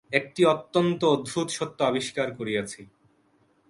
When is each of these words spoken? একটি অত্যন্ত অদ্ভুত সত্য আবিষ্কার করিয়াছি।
একটি 0.11 0.41
অত্যন্ত 0.45 1.01
অদ্ভুত 1.05 1.47
সত্য 1.49 1.79
আবিষ্কার 1.83 2.27
করিয়াছি। 2.35 2.81